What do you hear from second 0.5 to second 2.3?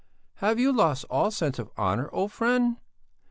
you lost all sense of honour,